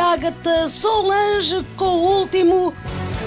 Ágata 0.00 0.68
Solange 0.68 1.64
com 1.76 1.84
o 1.84 2.20
último 2.20 2.72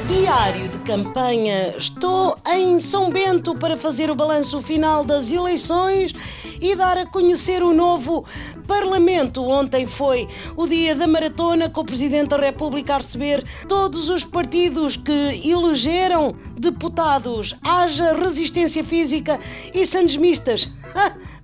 diário 0.08 0.68
de 0.68 0.80
campanha. 0.80 1.76
Estou 1.78 2.36
em 2.54 2.80
São 2.80 3.10
Bento 3.10 3.54
para 3.56 3.78
fazer 3.78 4.10
o 4.10 4.16
balanço 4.16 4.62
final 4.62 5.04
das 5.04 5.32
eleições 5.32 6.14
e 6.60 6.76
dar 6.76 6.98
a 6.98 7.06
conhecer 7.06 7.62
o 7.62 7.74
novo 7.74 8.26
Parlamento. 8.68 9.44
Ontem 9.44 9.86
foi 9.86 10.28
o 10.56 10.66
dia 10.66 10.96
da 10.96 11.08
maratona 11.08 11.70
com 11.70 11.82
o 11.82 11.86
Presidente 11.86 12.30
da 12.30 12.38
República 12.38 12.96
a 12.96 12.98
receber 12.98 13.44
todos 13.68 14.10
os 14.10 14.24
partidos 14.24 14.98
que 14.98 15.42
elegeram 15.44 16.36
deputados. 16.58 17.56
Haja 17.64 18.14
resistência 18.14 18.84
física 18.84 19.40
e 19.74 19.86
sandes 19.86 20.18
mistas 20.18 20.70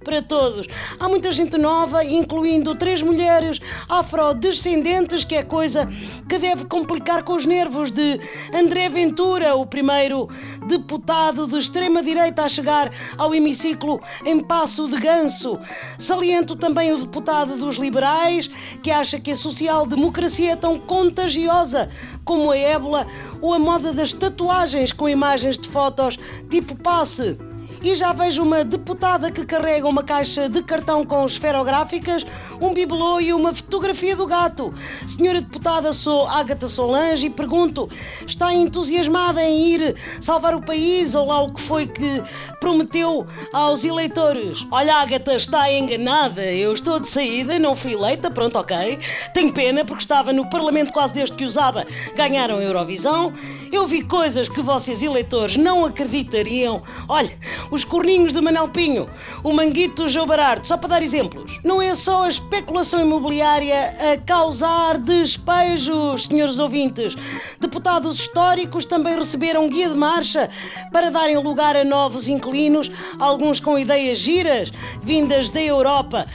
para 0.08 0.22
todos. 0.22 0.66
Há 0.98 1.10
muita 1.10 1.34
gente 1.34 1.58
nova, 1.58 2.02
incluindo 2.02 2.74
três 2.74 3.02
mulheres 3.02 3.60
afrodescendentes, 3.90 5.26
que 5.26 5.36
é 5.36 5.44
coisa 5.44 5.86
que 6.30 6.40
deve 6.40 6.64
complicar 6.64 7.24
com 7.24 7.34
os 7.34 7.46
nervos 7.46 7.92
de 7.92 8.18
André 8.54 8.88
Ventura, 8.88 9.54
o 9.56 9.66
primeiro 9.66 10.30
deputado 10.66 11.46
de 11.46 11.58
extrema-direita 11.58 12.46
a 12.46 12.50
chegar 12.50 12.90
ao 13.18 13.36
hemiciclo 13.36 14.00
em 14.26 14.40
passo 14.40 14.88
de 14.88 14.96
ganso. 14.98 15.60
Saliento 16.00 16.56
também 16.56 16.94
o 16.94 17.00
deputado 17.00 17.58
dos 17.58 17.76
liberais, 17.76 18.50
que 18.82 18.92
acha 18.92 19.20
que 19.20 19.32
a 19.32 19.36
social-democracia 19.36 20.54
é 20.54 20.56
tão 20.56 20.80
contagiosa 20.80 21.90
como 22.24 22.52
a 22.52 22.58
ébola 22.58 23.06
ou 23.42 23.54
a 23.54 23.60
moda 23.60 23.92
das 23.92 24.14
tatuagens 24.14 24.94
com 24.94 25.10
imagens 25.10 25.58
de 25.58 25.68
fotos 25.68 26.18
tipo 26.50 26.76
passe 26.76 27.38
e 27.82 27.96
já 27.96 28.12
vejo 28.12 28.44
uma 28.44 28.64
deputada 28.64 29.32
que 29.32 29.46
carrega 29.46 29.88
uma 29.88 30.04
caixa 30.04 30.50
de 30.50 30.62
cartão 30.64 31.06
com 31.06 31.26
esferográficas, 31.26 32.26
um 32.62 32.74
bibelô 32.74 33.20
e 33.20 33.34
uma 33.34 33.54
fotografia 33.54 34.16
do 34.16 34.26
gato. 34.26 34.74
Senhora 35.06 35.42
deputada, 35.42 35.94
sou 35.94 36.28
Ágata 36.28 36.68
Solange 36.68 37.28
e 37.28 37.30
pergunto: 37.30 37.90
está 38.26 38.54
entusiasmada 38.54 39.44
em 39.44 39.74
ir 39.74 39.96
salvar 40.20 40.56
o 40.56 40.62
país 40.62 41.16
ou 41.16 41.28
lá 41.28 41.42
o 41.42 41.54
que 41.54 41.62
foi 41.62 41.86
que 41.86 42.24
prometeu 42.60 43.26
aos 43.54 43.84
eleitores? 43.84 44.66
Olha, 44.72 44.96
Ágata 44.96 45.36
está 45.36 45.72
enganada. 45.72 46.44
Eu 46.44 46.74
estou 46.74 47.00
de 47.00 47.08
saída, 47.08 47.60
não 47.60 47.76
fui 47.76 47.94
eleita, 47.94 48.30
pronto, 48.32 48.58
ok. 48.58 49.00
Tenho 49.34 49.54
pena 49.54 49.86
porque 49.86 50.02
estava 50.02 50.34
no 50.34 50.50
Parlamento 50.50 50.92
quase 50.92 51.14
desde 51.14 51.36
que 51.36 51.46
usava. 51.46 51.86
Ganharam 52.16 52.58
a 52.58 52.64
Eurovisão. 52.64 53.34
Eu 53.72 53.86
vi 53.86 54.02
coisas 54.02 54.48
que 54.48 54.62
vocês 54.62 55.02
eleitores 55.04 55.58
não 55.58 55.86
acreditariam. 55.86 56.82
Olha, 57.08 57.32
os 57.70 57.84
corninhos 57.84 58.34
de 58.34 58.42
Manel 58.42 58.68
Pinho, 58.70 59.08
o 59.44 59.52
manguito 59.52 60.08
João 60.08 60.28
Bararte, 60.28 60.68
só 60.68 60.78
para 60.78 60.90
dar 60.90 61.04
exemplos. 61.04 61.60
Não 61.64 61.82
é 61.82 61.96
só 61.96 62.24
a 62.24 62.30
especulação 62.30 63.02
imobiliária 63.02 63.94
a 64.14 64.18
causar 64.26 64.98
despejos, 64.98 66.26
senhores 66.26 66.60
ouvintes. 66.60 67.16
Deputados 67.60 68.20
históricos 68.20 68.86
também 68.86 69.16
receberam 69.16 69.70
guia 69.70 69.90
de 69.90 69.96
marcha 69.96 70.50
para 70.92 71.10
darem 71.10 71.38
lugar 71.38 71.76
a 71.76 71.84
novos 71.84 72.28
inquilinos, 72.28 72.92
alguns 73.20 73.60
com 73.60 73.78
ideias 73.78 74.20
giras, 74.20 74.72
vindas 75.02 75.50
da 75.50 75.62
Europa. 75.62 76.26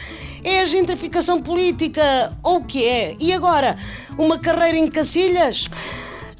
É 0.44 0.60
a 0.60 0.64
gentrificação 0.64 1.40
política, 1.40 2.36
ou 2.42 2.56
o 2.56 2.64
que 2.64 2.84
é? 2.84 3.14
E 3.20 3.32
agora, 3.32 3.78
uma 4.18 4.38
carreira 4.38 4.76
em 4.76 4.90
Cacilhas? 4.90 5.66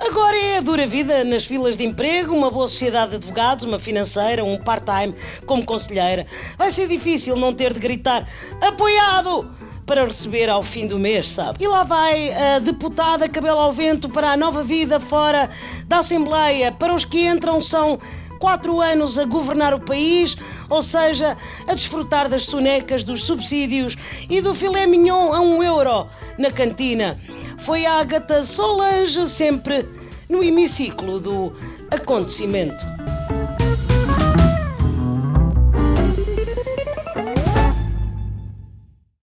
Agora 0.00 0.36
é 0.36 0.58
a 0.58 0.60
dura 0.60 0.86
vida 0.86 1.22
nas 1.24 1.44
filas 1.44 1.76
de 1.76 1.84
emprego, 1.84 2.34
uma 2.34 2.50
boa 2.50 2.66
sociedade 2.66 3.10
de 3.10 3.16
advogados, 3.16 3.64
uma 3.64 3.78
financeira, 3.78 4.44
um 4.44 4.56
part-time 4.56 5.14
como 5.46 5.64
conselheira. 5.64 6.26
Vai 6.56 6.70
ser 6.70 6.88
difícil 6.88 7.36
não 7.36 7.52
ter 7.52 7.72
de 7.72 7.80
gritar 7.80 8.28
apoiado 8.60 9.50
para 9.86 10.04
receber 10.04 10.48
ao 10.48 10.62
fim 10.62 10.86
do 10.86 10.98
mês, 10.98 11.30
sabe? 11.30 11.62
E 11.62 11.66
lá 11.66 11.82
vai 11.82 12.32
a 12.32 12.58
deputada 12.58 13.28
cabelo 13.28 13.58
ao 13.58 13.72
vento 13.72 14.08
para 14.08 14.32
a 14.32 14.36
nova 14.36 14.62
vida 14.62 14.98
fora 14.98 15.50
da 15.86 15.98
Assembleia. 15.98 16.72
Para 16.72 16.94
os 16.94 17.04
que 17.04 17.26
entram 17.26 17.60
são 17.60 17.98
quatro 18.38 18.80
anos 18.80 19.18
a 19.20 19.24
governar 19.24 19.72
o 19.72 19.78
país, 19.78 20.36
ou 20.68 20.82
seja, 20.82 21.36
a 21.68 21.74
desfrutar 21.74 22.28
das 22.28 22.44
sonecas, 22.44 23.04
dos 23.04 23.22
subsídios 23.22 23.96
e 24.28 24.40
do 24.40 24.52
filé 24.52 24.84
mignon 24.84 25.32
a 25.32 25.40
um 25.40 25.62
euro 25.62 26.08
na 26.36 26.50
cantina. 26.50 27.16
Foi 27.64 27.86
a 27.86 28.00
Agatha 28.00 28.42
Solange 28.42 29.28
sempre 29.28 29.86
no 30.28 30.42
hemiciclo 30.42 31.20
do 31.20 31.52
acontecimento. 31.92 32.84